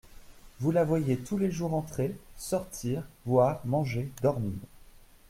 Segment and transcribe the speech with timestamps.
[0.59, 4.57] Vous la voyez tous les jours entrer, sortir, boire, manger, dormir.